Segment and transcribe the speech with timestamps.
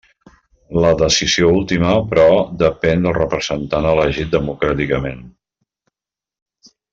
[0.83, 2.25] La decisió última, però,
[2.61, 5.23] depén del representant elegit democràticament.